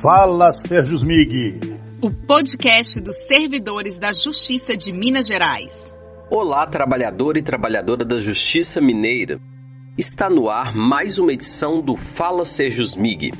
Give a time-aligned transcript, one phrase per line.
[0.00, 1.60] Fala Sérgio Smig.
[2.00, 5.94] O podcast dos servidores da Justiça de Minas Gerais.
[6.30, 9.38] Olá, trabalhador e trabalhadora da Justiça Mineira.
[9.98, 13.32] Está no ar mais uma edição do Fala Sérgio Smig.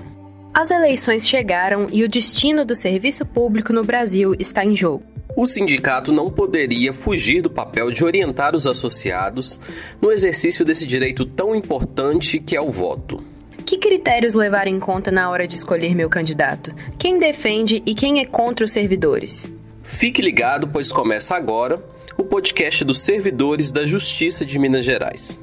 [0.52, 5.04] As eleições chegaram e o destino do serviço público no Brasil está em jogo.
[5.34, 9.58] O sindicato não poderia fugir do papel de orientar os associados
[10.00, 13.35] no exercício desse direito tão importante que é o voto.
[13.66, 16.72] Que critérios levar em conta na hora de escolher meu candidato?
[16.96, 19.50] Quem defende e quem é contra os servidores?
[19.82, 21.84] Fique ligado, pois começa agora
[22.16, 25.36] o podcast dos servidores da Justiça de Minas Gerais.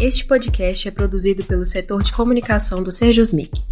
[0.00, 3.62] Este podcast é produzido pelo setor de comunicação do Serjusmic.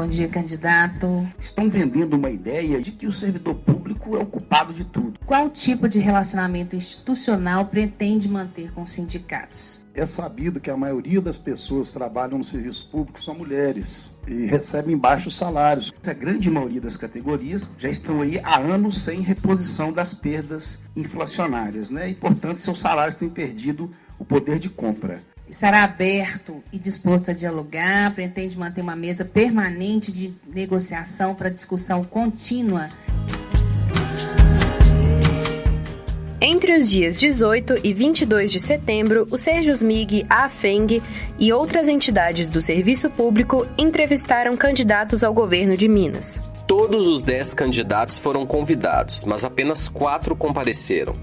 [0.00, 1.28] Bom dia, candidato.
[1.38, 5.20] Estão vendendo uma ideia de que o servidor público é o culpado de tudo.
[5.26, 9.84] Qual tipo de relacionamento institucional pretende manter com os sindicatos?
[9.92, 14.46] É sabido que a maioria das pessoas que trabalham no serviço público são mulheres e
[14.46, 15.92] recebem baixos salários.
[16.06, 21.90] A grande maioria das categorias já estão aí há anos sem reposição das perdas inflacionárias,
[21.90, 22.08] né?
[22.08, 27.34] E, portanto, seus salários têm perdido o poder de compra estará aberto e disposto a
[27.34, 32.88] dialogar, pretende manter uma mesa permanente de negociação para discussão contínua.
[36.42, 41.02] Entre os dias 18 e 22 de setembro, o Serjusmig, a AFENG
[41.38, 46.40] e outras entidades do serviço público entrevistaram candidatos ao governo de Minas.
[46.66, 51.14] Todos os dez candidatos foram convidados, mas apenas quatro compareceram.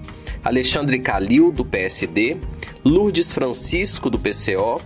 [0.48, 2.38] Alexandre Calil, do PSD,
[2.86, 4.82] Lourdes Francisco, do PCO,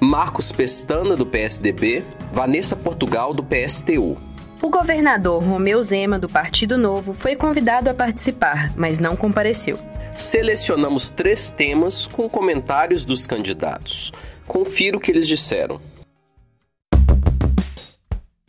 [0.00, 4.16] Marcos Pestana, do PSDB, Vanessa Portugal, do PSTU.
[4.60, 9.78] O governador Romeu Zema, do Partido Novo, foi convidado a participar, mas não compareceu.
[10.16, 14.12] Selecionamos três temas com comentários dos candidatos.
[14.48, 15.80] Confira o que eles disseram.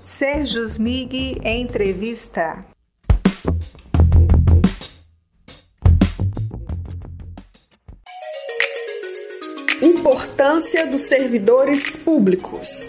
[0.03, 2.65] Sérgio Smig em entrevista.
[10.05, 12.85] Importância dos servidores públicos.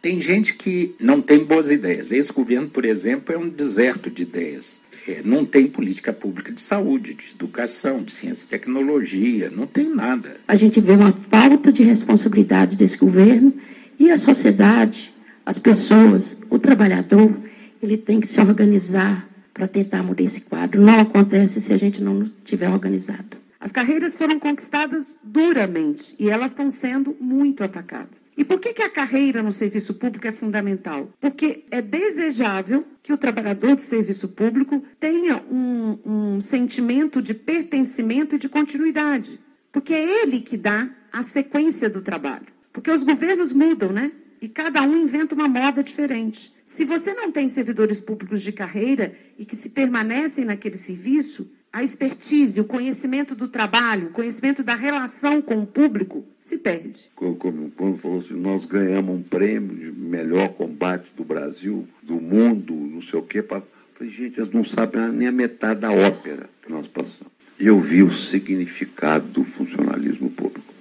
[0.00, 2.10] Tem gente que não tem boas ideias.
[2.10, 4.80] Esse governo, por exemplo, é um deserto de ideias.
[5.06, 9.94] É, não tem política pública de saúde, de educação, de ciência e tecnologia, não tem
[9.94, 10.38] nada.
[10.48, 13.52] A gente vê uma falta de responsabilidade desse governo
[13.98, 15.12] e a sociedade,
[15.44, 17.36] as pessoas, o trabalhador,
[17.82, 20.80] ele tem que se organizar para tentar mudar esse quadro.
[20.80, 23.36] Não acontece se a gente não estiver organizado.
[23.66, 28.30] As carreiras foram conquistadas duramente e elas estão sendo muito atacadas.
[28.36, 31.10] E por que, que a carreira no serviço público é fundamental?
[31.20, 38.36] Porque é desejável que o trabalhador do serviço público tenha um, um sentimento de pertencimento
[38.36, 39.40] e de continuidade.
[39.72, 42.46] Porque é ele que dá a sequência do trabalho.
[42.72, 44.12] Porque os governos mudam, né?
[44.40, 46.54] E cada um inventa uma moda diferente.
[46.64, 51.84] Se você não tem servidores públicos de carreira e que se permanecem naquele serviço, a
[51.84, 57.10] expertise, o conhecimento do trabalho, o conhecimento da relação com o público se perde.
[57.14, 62.72] Como quando falou assim, nós ganhamos um prêmio de melhor combate do Brasil, do mundo,
[62.72, 63.42] não sei o quê.
[63.42, 63.62] Pra...
[63.92, 67.30] Falei, gente, eles não sabem nem a metade da ópera que nós passamos.
[67.60, 70.72] E eu vi o significado do funcionalismo público.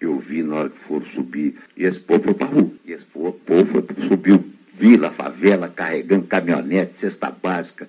[0.00, 2.70] Eu vi na hora que foram subir, e esse povo foi para a rua.
[2.84, 4.53] E esse povo foi, subiu
[4.84, 7.88] vila, favela, carregando caminhonete, cesta básica,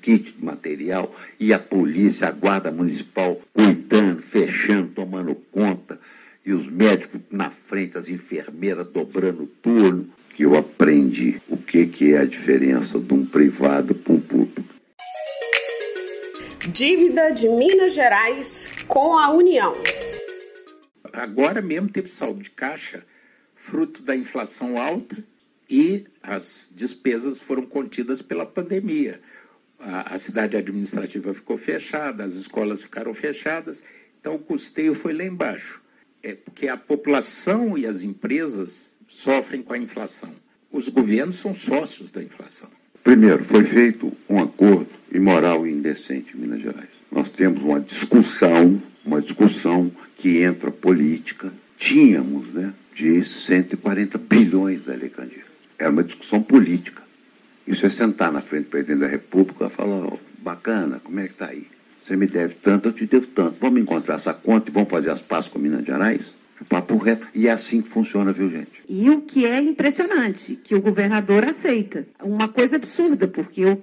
[0.00, 6.00] kit de material, e a polícia, a guarda municipal cuidando, fechando, tomando conta,
[6.44, 12.14] e os médicos na frente, as enfermeiras dobrando turno, que eu aprendi o que, que
[12.14, 14.64] é a diferença de um privado para um público.
[16.72, 19.74] Dívida de Minas Gerais com a União.
[21.12, 23.04] Agora mesmo teve saldo de caixa,
[23.54, 25.22] fruto da inflação alta
[25.70, 29.20] e as despesas foram contidas pela pandemia.
[29.78, 33.82] A, a, cidade administrativa ficou fechada, as escolas ficaram fechadas,
[34.20, 35.80] então o custeio foi lá embaixo.
[36.22, 40.34] É porque a população e as empresas sofrem com a inflação.
[40.70, 42.68] Os governos são sócios da inflação.
[43.02, 46.90] Primeiro, foi feito um acordo imoral e indecente em Minas Gerais.
[47.10, 51.52] Nós temos uma discussão, uma discussão que entra política.
[51.78, 55.49] Tínhamos, né, de 140 bilhões da Lei Candir
[55.80, 57.02] é uma discussão política.
[57.66, 61.26] Isso é sentar na frente do presidente da República e falar, oh, bacana, como é
[61.26, 61.66] que está aí?
[62.02, 63.56] Você me deve tanto, eu te devo tanto.
[63.60, 66.32] Vamos encontrar essa conta e vamos fazer as pazes com Minas Gerais?
[66.68, 67.26] Papo reto.
[67.34, 68.82] E é assim que funciona, viu, gente?
[68.88, 72.06] E o que é impressionante, que o governador aceita.
[72.22, 73.80] Uma coisa absurda, porque eu,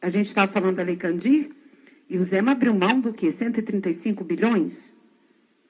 [0.00, 1.50] a gente estava falando da Lei Candir,
[2.08, 3.30] e o Zema abriu mão do quê?
[3.30, 4.96] 135 bilhões?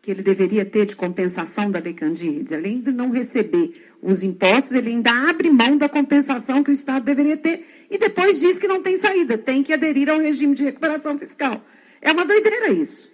[0.02, 2.44] Que ele deveria ter de compensação da Lei Candir.
[2.52, 3.72] Além de não receber
[4.02, 8.40] os impostos, ele ainda abre mão da compensação que o Estado deveria ter e depois
[8.40, 11.64] diz que não tem saída, tem que aderir ao regime de recuperação fiscal.
[12.00, 13.12] É uma doideira isso.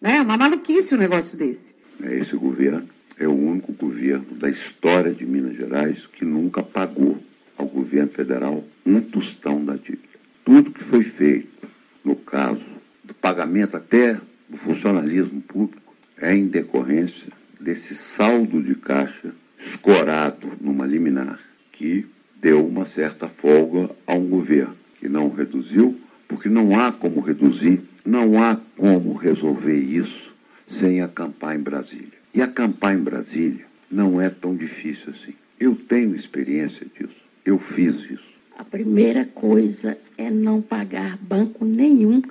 [0.00, 0.16] Né?
[0.16, 1.76] É uma maluquice um negócio desse.
[2.02, 7.16] É esse governo é o único governo da história de Minas Gerais que nunca pagou
[7.56, 10.18] ao governo federal um tostão da dívida.
[10.44, 11.68] Tudo que foi feito,
[12.04, 12.60] no caso
[13.04, 15.84] do pagamento até do funcionalismo público,
[16.18, 21.38] é em decorrência desse saldo de caixa escorado numa liminar
[21.72, 22.06] que
[22.40, 25.98] deu uma certa folga a um governo que não reduziu,
[26.28, 30.34] porque não há como reduzir, não há como resolver isso
[30.68, 32.24] sem acampar em Brasília.
[32.34, 35.34] E acampar em Brasília não é tão difícil assim.
[35.58, 37.16] Eu tenho experiência disso.
[37.44, 38.34] Eu fiz isso.
[38.58, 42.22] A primeira coisa é não pagar banco nenhum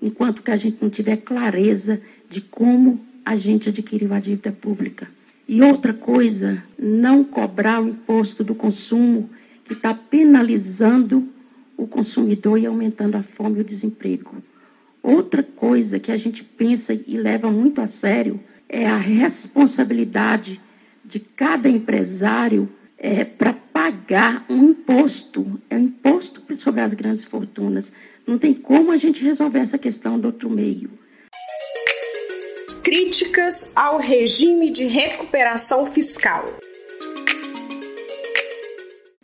[0.00, 5.08] enquanto que a gente não tiver clareza de como a gente adquiriu a dívida pública.
[5.46, 9.30] E outra coisa, não cobrar o imposto do consumo
[9.64, 11.28] que está penalizando
[11.76, 14.42] o consumidor e aumentando a fome e o desemprego.
[15.00, 20.60] Outra coisa que a gente pensa e leva muito a sério é a responsabilidade
[21.04, 22.68] de cada empresário
[22.98, 27.92] é, para pagar um imposto, é um imposto sobre as grandes fortunas.
[28.28, 30.90] Não tem como a gente resolver essa questão do outro meio.
[32.84, 36.44] Críticas ao regime de recuperação fiscal.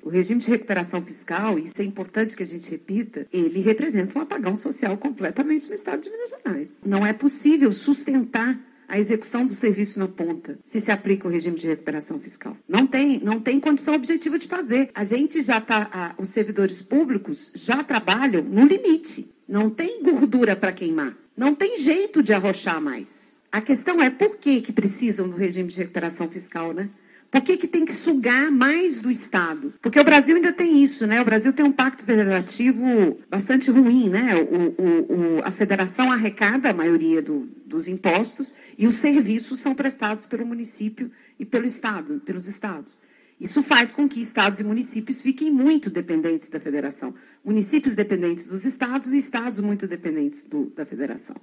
[0.02, 4.22] O regime de recuperação fiscal, isso é importante que a gente repita, ele representa um
[4.22, 6.70] apagão social completamente no estado de Minas Gerais.
[6.82, 8.58] Não é possível sustentar
[8.94, 12.56] a execução do serviço na ponta, se se aplica o regime de recuperação fiscal.
[12.69, 14.88] Não tem, não tem condição objetiva de fazer.
[14.94, 19.35] A gente já está, os servidores públicos já trabalham no limite.
[19.49, 21.17] Não tem gordura para queimar.
[21.37, 23.41] Não tem jeito de arrochar mais.
[23.50, 26.88] A questão é por que, que precisam do regime de recuperação fiscal, né?
[27.35, 29.75] Por que, que tem que sugar mais do Estado?
[29.82, 31.20] Porque o Brasil ainda tem isso, né?
[31.20, 34.37] O Brasil tem um pacto federativo bastante ruim, né?
[34.37, 39.75] O, o, o, a federação arrecada a maioria do, dos impostos e os serviços são
[39.75, 42.97] prestados pelo município e pelo Estado, pelos estados.
[43.41, 47.12] Isso faz com que estados e municípios fiquem muito dependentes da federação.
[47.44, 51.37] Municípios dependentes dos estados e estados muito dependentes do, da federação.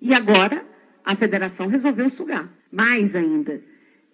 [0.00, 0.66] E agora,
[1.04, 2.50] a federação resolveu sugar.
[2.72, 3.62] Mais ainda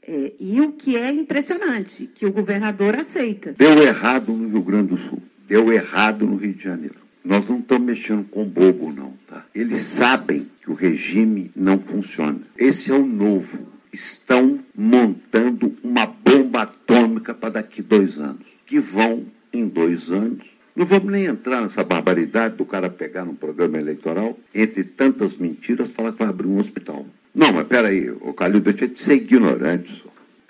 [0.02, 3.52] é, e o que é impressionante, que o governador aceita.
[3.52, 7.01] Deu errado no Rio Grande do Sul, deu errado no Rio de Janeiro.
[7.24, 9.46] Nós não estamos mexendo com bobo, não, tá?
[9.54, 12.40] Eles sabem que o regime não funciona.
[12.58, 13.70] Esse é o novo.
[13.92, 18.40] Estão montando uma bomba atômica para daqui dois anos.
[18.66, 23.34] Que vão, em dois anos, não vamos nem entrar nessa barbaridade do cara pegar num
[23.34, 27.06] programa eleitoral, entre tantas mentiras, falar que vai abrir um hospital.
[27.34, 30.04] Não, mas peraí, o Calil deixa de ser ignorante.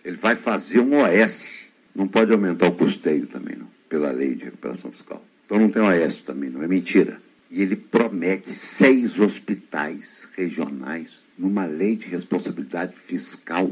[0.05, 1.63] Ele vai fazer um OS.
[1.95, 5.23] Não pode aumentar o custeio também, não, pela lei de recuperação fiscal.
[5.53, 7.21] Então não tem OS também, não é mentira.
[7.51, 13.71] E ele promete seis hospitais regionais numa lei de responsabilidade fiscal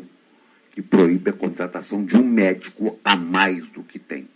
[0.73, 4.29] que proíbe a contratação de um médico a mais do que tem.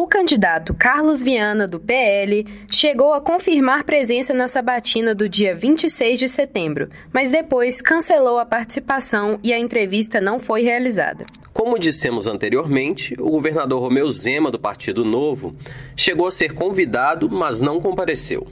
[0.00, 6.20] O candidato Carlos Viana, do PL, chegou a confirmar presença na sabatina do dia 26
[6.20, 11.26] de setembro, mas depois cancelou a participação e a entrevista não foi realizada.
[11.52, 15.56] Como dissemos anteriormente, o governador Romeu Zema, do Partido Novo,
[15.96, 18.46] chegou a ser convidado, mas não compareceu.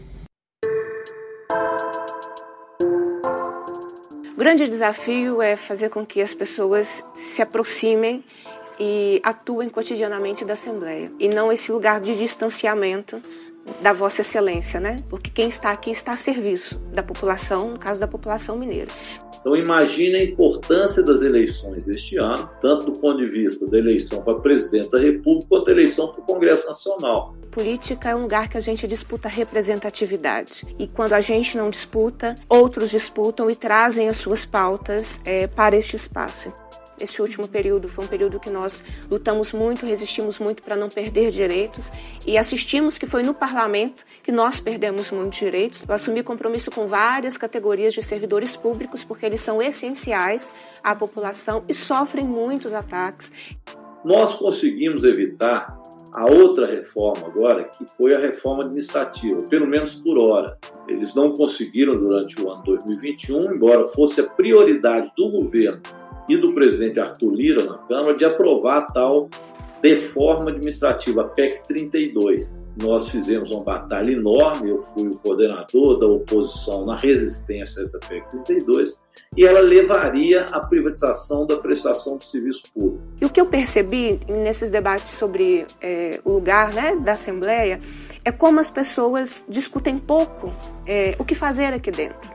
[4.32, 8.24] O grande desafio é fazer com que as pessoas se aproximem
[8.78, 13.20] e atuem cotidianamente da Assembleia e não esse lugar de distanciamento
[13.80, 14.96] da Vossa Excelência, né?
[15.08, 18.90] Porque quem está aqui está a serviço da população, no caso da população mineira.
[19.40, 24.22] Então imagine a importância das eleições este ano, tanto do ponto de vista da eleição
[24.22, 27.34] para presidente da República quanto da eleição para o Congresso Nacional.
[27.50, 30.66] Política é um lugar que a gente disputa representatividade.
[30.78, 35.76] E quando a gente não disputa, outros disputam e trazem as suas pautas é, para
[35.76, 36.52] este espaço.
[36.98, 41.30] Esse último período foi um período que nós lutamos muito, resistimos muito para não perder
[41.30, 41.90] direitos
[42.26, 45.82] e assistimos que foi no parlamento que nós perdemos muitos direitos.
[45.86, 51.64] Eu assumi compromisso com várias categorias de servidores públicos porque eles são essenciais à população
[51.68, 53.30] e sofrem muitos ataques.
[54.04, 55.76] Nós conseguimos evitar
[56.16, 60.56] a outra reforma agora, que foi a reforma administrativa, pelo menos por hora.
[60.88, 65.82] Eles não conseguiram durante o ano 2021, embora fosse a prioridade do governo
[66.28, 69.28] e do presidente Arthur Lira na Câmara de aprovar a tal
[69.80, 72.62] deforma administrativa, PEC 32.
[72.82, 77.98] Nós fizemos uma batalha enorme, eu fui o coordenador da oposição na resistência a essa
[78.00, 78.96] PEC 32,
[79.36, 83.00] e ela levaria à privatização da prestação do serviço público.
[83.20, 87.80] E o que eu percebi nesses debates sobre é, o lugar né, da Assembleia
[88.24, 90.52] é como as pessoas discutem pouco
[90.86, 92.30] é, o que fazer aqui dentro.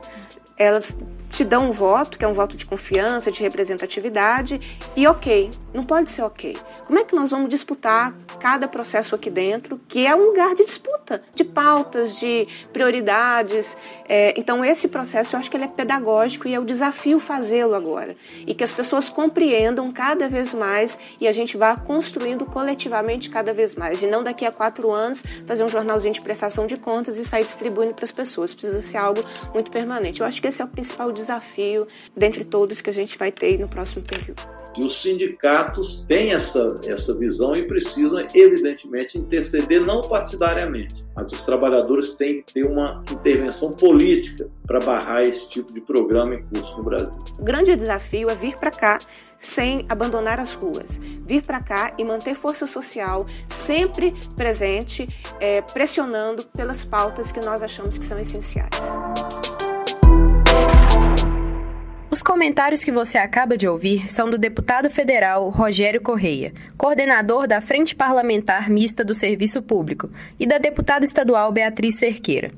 [0.58, 0.96] Elas
[1.32, 4.60] te dão um voto, que é um voto de confiança, de representatividade,
[4.94, 6.56] e ok, não pode ser ok.
[6.86, 10.64] Como é que nós vamos disputar cada processo aqui dentro, que é um lugar de
[10.64, 13.76] disputa, de pautas, de prioridades?
[14.08, 17.74] É, então, esse processo eu acho que ele é pedagógico e é o desafio fazê-lo
[17.74, 18.16] agora.
[18.46, 23.54] E que as pessoas compreendam cada vez mais e a gente vá construindo coletivamente cada
[23.54, 24.02] vez mais.
[24.02, 27.44] E não daqui a quatro anos fazer um jornalzinho de prestação de contas e sair
[27.44, 28.52] distribuindo para as pessoas.
[28.52, 30.20] Precisa ser algo muito permanente.
[30.20, 31.86] Eu acho que esse é o principal desafio
[32.16, 34.61] dentre todos que a gente vai ter no próximo período.
[34.76, 41.42] E os sindicatos têm essa, essa visão e precisam, evidentemente, interceder não partidariamente, mas os
[41.42, 46.76] trabalhadores têm que ter uma intervenção política para barrar esse tipo de programa em curso
[46.76, 47.18] no Brasil.
[47.38, 48.98] O grande desafio é vir para cá
[49.36, 55.08] sem abandonar as ruas, vir para cá e manter força social sempre presente,
[55.40, 58.96] é, pressionando pelas pautas que nós achamos que são essenciais.
[62.12, 67.58] Os comentários que você acaba de ouvir são do deputado federal Rogério Correia, coordenador da
[67.62, 72.50] Frente Parlamentar Mista do Serviço Público, e da deputada estadual Beatriz Cerqueira.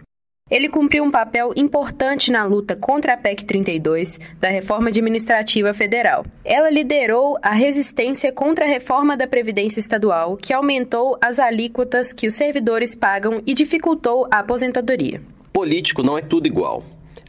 [0.50, 6.26] Ele cumpriu um papel importante na luta contra a PEC 32 da reforma administrativa federal.
[6.44, 12.26] Ela liderou a resistência contra a reforma da Previdência Estadual, que aumentou as alíquotas que
[12.26, 15.22] os servidores pagam e dificultou a aposentadoria.
[15.52, 16.82] Político não é tudo igual.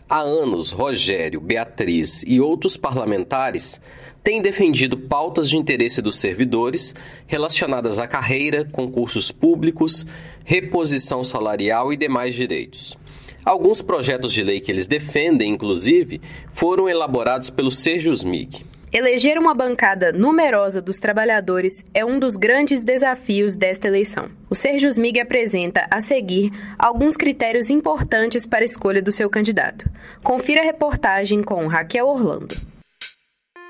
[0.08, 3.82] Há anos, Rogério, Beatriz e outros parlamentares
[4.24, 6.94] têm defendido pautas de interesse dos servidores
[7.26, 10.06] relacionadas à carreira, concursos públicos,
[10.44, 12.96] reposição salarial e demais direitos.
[13.44, 16.22] Alguns projetos de lei que eles defendem, inclusive,
[16.54, 18.64] foram elaborados pelo Sejusmig.
[18.98, 24.32] Eleger uma bancada numerosa dos trabalhadores é um dos grandes desafios desta eleição.
[24.50, 26.50] O Sérgio Smig apresenta a seguir
[26.80, 29.86] alguns critérios importantes para a escolha do seu candidato.
[30.24, 32.56] Confira a reportagem com Raquel Orlando.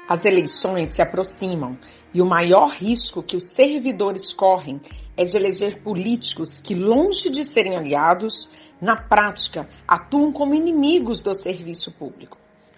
[0.08, 1.76] As eleições se aproximam
[2.14, 4.80] e o maior risco que os servidores correm
[5.18, 8.48] é de eleger políticos que, longe de serem aliados,
[8.80, 12.38] na prática atuam como inimigos do serviço público.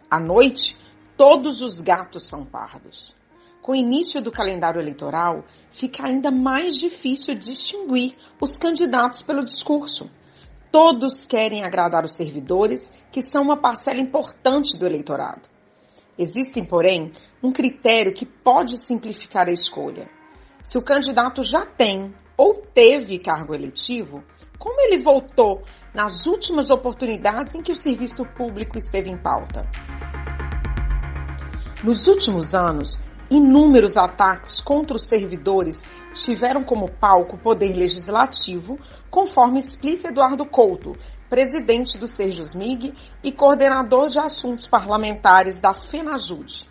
[0.10, 0.78] À noite,
[1.18, 3.16] Todos os gatos são pardos.
[3.60, 10.08] Com o início do calendário eleitoral, fica ainda mais difícil distinguir os candidatos pelo discurso.
[10.72, 15.50] Todos querem agradar os servidores, que são uma parcela importante do eleitorado.
[16.20, 20.08] Existe, porém, um critério que pode simplificar a escolha.
[20.62, 24.24] Se o candidato já tem ou teve cargo eletivo,
[24.60, 25.64] como ele votou
[25.96, 29.68] nas últimas oportunidades em que o serviço público esteve em pauta?
[31.84, 38.80] Nos últimos anos, inúmeros ataques contra os servidores tiveram como palco o poder legislativo,
[39.12, 40.98] conforme explica Eduardo Couto,
[41.30, 46.66] presidente do Serjusmig e coordenador de assuntos parlamentares da FENAJUDE.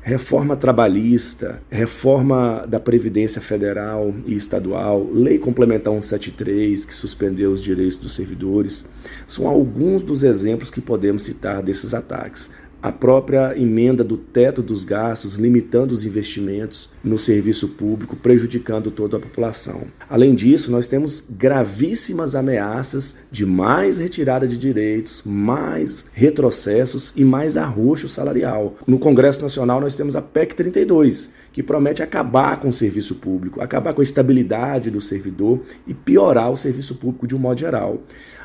[0.00, 7.96] Reforma trabalhista, reforma da Previdência Federal e Estadual, Lei Complementar 173, que suspendeu os direitos
[7.96, 8.84] dos servidores,
[9.26, 12.50] são alguns dos exemplos que podemos citar desses ataques
[12.84, 19.16] a própria emenda do teto dos gastos, limitando os investimentos no serviço público, prejudicando toda
[19.16, 19.84] a população.
[20.06, 27.56] Além disso, nós temos gravíssimas ameaças de mais retirada de direitos, mais retrocessos e mais
[27.56, 28.74] arroxo salarial.
[28.86, 33.62] No Congresso Nacional, nós temos a PEC 32, que promete acabar com o serviço público,
[33.62, 38.02] acabar com a estabilidade do servidor e piorar o serviço público de um modo geral.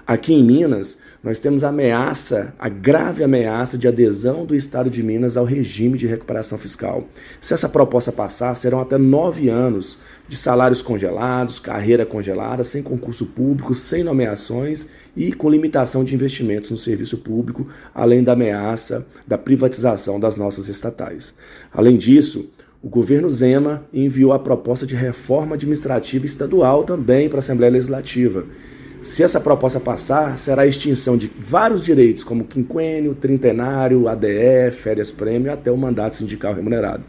[0.09, 5.03] Aqui em Minas, nós temos a ameaça, a grave ameaça de adesão do Estado de
[5.03, 7.07] Minas ao regime de recuperação fiscal.
[7.39, 13.27] Se essa proposta passar, serão até nove anos de salários congelados, carreira congelada, sem concurso
[13.27, 19.37] público, sem nomeações e com limitação de investimentos no serviço público, além da ameaça da
[19.37, 21.35] privatização das nossas estatais.
[21.71, 22.49] Além disso,
[22.81, 28.47] o governo Zema enviou a proposta de reforma administrativa estadual também para a Assembleia Legislativa
[29.01, 35.11] se essa proposta passar, será a extinção de vários direitos, como quinquênio, trintenário, ADE, férias
[35.11, 37.05] prêmio, até o mandato sindical remunerado.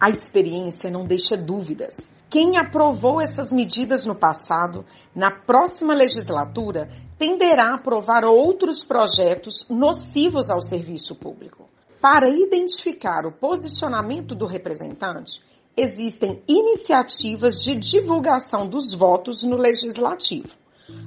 [0.00, 2.10] A experiência não deixa dúvidas.
[2.28, 6.88] Quem aprovou essas medidas no passado, na próxima legislatura,
[7.18, 11.66] tenderá a aprovar outros projetos nocivos ao serviço público.
[12.00, 15.40] Para identificar o posicionamento do representante,
[15.76, 20.61] existem iniciativas de divulgação dos votos no legislativo.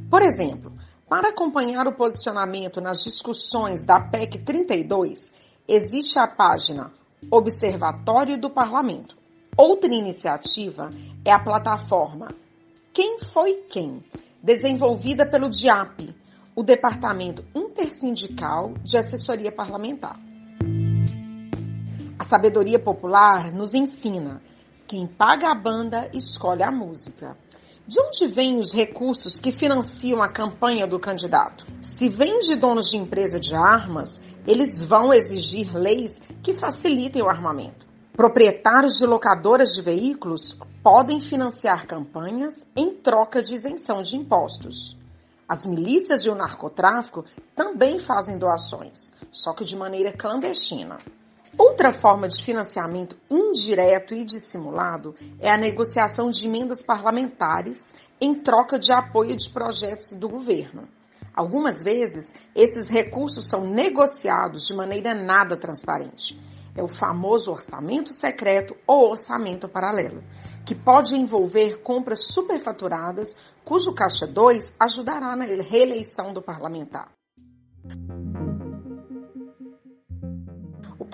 [0.09, 0.71] Por exemplo,
[1.07, 5.31] para acompanhar o posicionamento nas discussões da PEC 32,
[5.67, 6.91] existe a página
[7.29, 9.17] Observatório do Parlamento.
[9.57, 10.89] Outra iniciativa
[11.23, 12.29] é a plataforma
[12.93, 14.03] Quem Foi Quem,
[14.41, 16.13] desenvolvida pelo DIAP,
[16.55, 20.15] o Departamento Intersindical de Assessoria Parlamentar.
[22.17, 24.41] A sabedoria popular nos ensina:
[24.87, 27.37] quem paga a banda escolhe a música.
[27.87, 31.67] De onde vêm os recursos que financiam a campanha do candidato?
[31.83, 37.29] Se vêm de donos de empresa de armas, eles vão exigir leis que facilitem o
[37.29, 37.85] armamento.
[38.13, 44.97] Proprietários de locadoras de veículos podem financiar campanhas em troca de isenção de impostos.
[45.47, 47.23] As milícias e o narcotráfico
[47.55, 50.97] também fazem doações, só que de maneira clandestina.
[51.57, 58.77] Outra forma de financiamento indireto e dissimulado é a negociação de emendas parlamentares em troca
[58.77, 60.87] de apoio de projetos do governo.
[61.33, 66.39] Algumas vezes, esses recursos são negociados de maneira nada transparente.
[66.75, 70.21] É o famoso orçamento secreto ou orçamento paralelo,
[70.65, 77.11] que pode envolver compras superfaturadas, cujo caixa 2 ajudará na reeleição do parlamentar.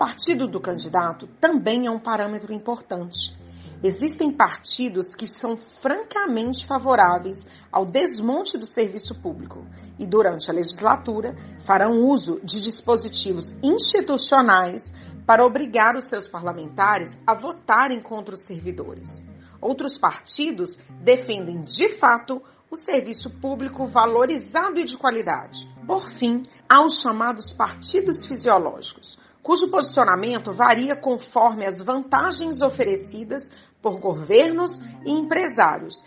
[0.02, 3.36] Partido do candidato também é um parâmetro importante
[3.84, 9.66] Existem partidos que são francamente favoráveis ao desmonte do serviço público
[9.98, 14.92] e, durante a legislatura, farão uso de dispositivos institucionais
[15.26, 19.24] para obrigar os seus parlamentares a votarem contra os servidores.
[19.60, 22.40] Outros partidos defendem, de fato,
[22.70, 25.68] o serviço público valorizado e de qualidade.
[25.84, 33.50] Por fim, há os chamados partidos fisiológicos, cujo posicionamento varia conforme as vantagens oferecidas
[33.82, 36.02] por governos e empresários.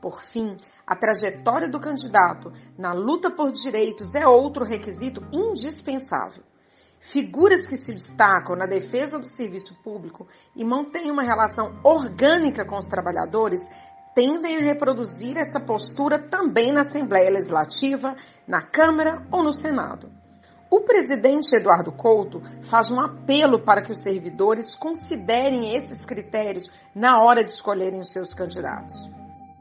[0.00, 0.56] Por fim,
[0.86, 6.42] a trajetória do candidato na luta por direitos é outro requisito indispensável.
[6.98, 12.76] Figuras que se destacam na defesa do serviço público e mantêm uma relação orgânica com
[12.76, 13.68] os trabalhadores
[14.14, 20.19] tendem a reproduzir essa postura também na Assembleia Legislativa, na Câmara ou no Senado.
[20.70, 27.20] O presidente Eduardo Couto faz um apelo para que os servidores considerem esses critérios na
[27.20, 29.10] hora de escolherem os seus candidatos.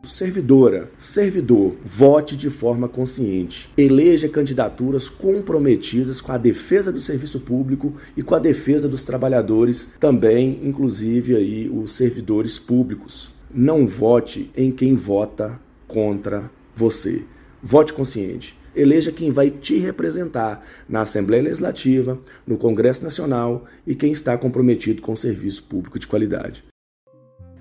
[0.04, 3.72] Servidora, servidor, vote de forma consciente.
[3.76, 9.94] Eleja candidaturas comprometidas com a defesa do serviço público e com a defesa dos trabalhadores,
[10.00, 13.32] também, inclusive aí os servidores públicos.
[13.52, 17.26] Não vote em quem vota contra você.
[17.64, 24.12] Vote consciente eleja quem vai te representar na Assembleia Legislativa, no Congresso Nacional e quem
[24.12, 26.64] está comprometido com o serviço público de qualidade.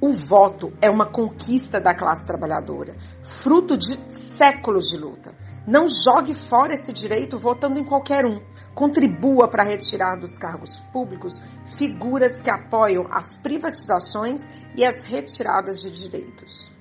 [0.00, 5.34] O voto é uma conquista da classe trabalhadora, fruto de séculos de luta.
[5.66, 8.40] Não jogue fora esse direito votando em qualquer um.
[8.76, 15.90] Contribua para retirar dos cargos públicos figuras que apoiam as privatizações e as retiradas de
[15.90, 16.77] direitos.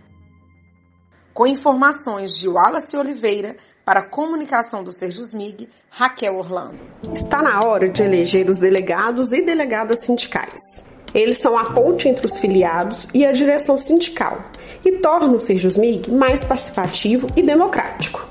[1.38, 6.80] Com informações de Wallace Oliveira, para a comunicação do Serjusmig, Raquel Orlando.
[7.13, 10.84] Está na hora de eleger os delegados e delegadas sindicais.
[11.13, 14.45] Eles são a ponte entre os filiados e a direção sindical
[14.84, 18.28] e tornam o Serjusmig mais participativo e democrático.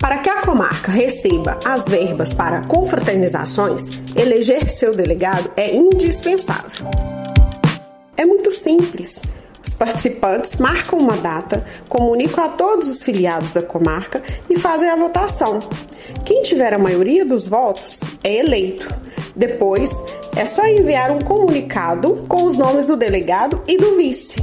[0.00, 6.88] Para que a comarca receba as verbas para confraternizações, eleger seu delegado é indispensável.
[8.16, 9.14] É muito simples
[9.78, 15.60] participantes marcam uma data, comunicam a todos os filiados da comarca e fazem a votação.
[16.24, 18.86] Quem tiver a maioria dos votos é eleito.
[19.36, 19.90] Depois,
[20.36, 24.36] é só enviar um comunicado com os nomes do delegado e do vice.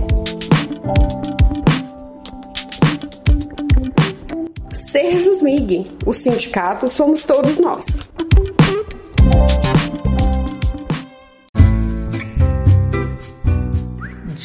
[4.74, 7.84] Serjus MIG, o sindicato somos todos nós.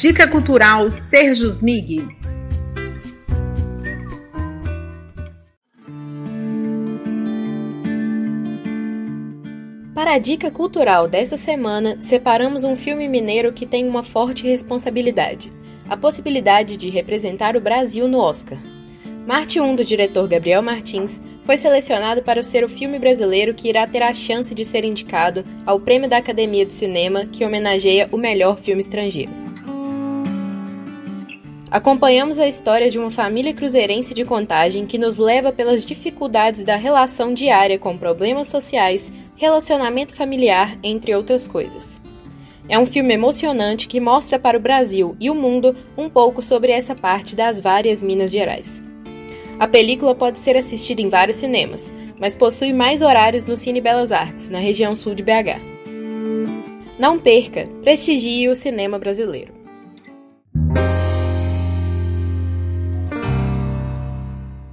[0.01, 2.03] Dica Cultural Serjus Mig.
[9.93, 15.51] Para a dica cultural dessa semana, separamos um filme mineiro que tem uma forte responsabilidade:
[15.87, 18.57] a possibilidade de representar o Brasil no Oscar.
[19.27, 23.85] Marte 1, do diretor Gabriel Martins, foi selecionado para ser o filme brasileiro que irá
[23.85, 28.17] ter a chance de ser indicado ao Prêmio da Academia de Cinema, que homenageia o
[28.17, 29.50] melhor filme estrangeiro.
[31.71, 36.75] Acompanhamos a história de uma família cruzeirense de contagem que nos leva pelas dificuldades da
[36.75, 42.01] relação diária com problemas sociais, relacionamento familiar, entre outras coisas.
[42.67, 46.73] É um filme emocionante que mostra para o Brasil e o mundo um pouco sobre
[46.73, 48.83] essa parte das várias Minas Gerais.
[49.57, 54.11] A película pode ser assistida em vários cinemas, mas possui mais horários no Cine Belas
[54.11, 55.61] Artes, na região sul de BH.
[56.99, 59.60] Não perca, prestigie o cinema brasileiro.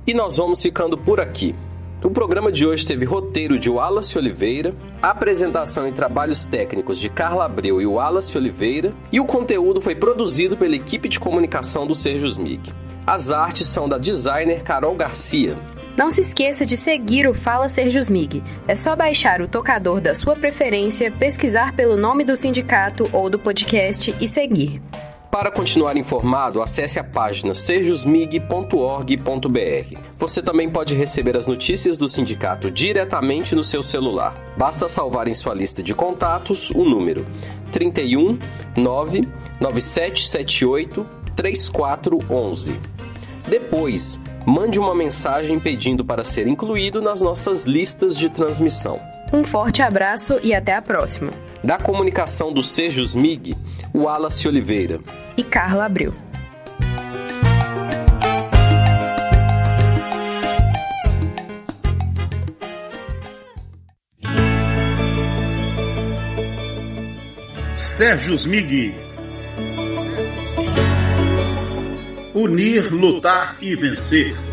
[0.09, 1.55] E nós vamos ficando por aqui.
[2.03, 7.45] O programa de hoje teve roteiro de Wallace Oliveira, apresentação e trabalhos técnicos de Carla
[7.45, 12.27] Abreu e Wallace Oliveira, e o conteúdo foi produzido pela equipe de comunicação do Sérgio
[12.27, 12.73] Smig.
[13.07, 15.59] As artes são da designer Carol Garcia.
[15.95, 18.43] Não se esqueça de seguir o Fala Sérgio Smig.
[18.67, 23.39] É só baixar o tocador da sua preferência, pesquisar pelo nome do sindicato ou do
[23.39, 24.81] podcast e seguir.
[25.31, 30.01] Para continuar informado, acesse a página sejusmig.org.br.
[30.19, 34.33] Você também pode receber as notícias do sindicato diretamente no seu celular.
[34.57, 37.27] Basta salvar em sua lista de contatos o número
[37.73, 38.39] 31
[38.75, 42.81] 99778 3411.
[43.47, 48.99] Depois, mande uma mensagem pedindo para ser incluído nas nossas listas de transmissão.
[49.33, 51.31] Um forte abraço e até a próxima.
[51.63, 53.55] Da comunicação do Sejus MIG,
[53.95, 55.01] Wallace Oliveira
[55.37, 56.15] e Carla Abreu.
[67.77, 68.95] Sérgio Smig.
[72.35, 74.48] Unir, lutar e vencer.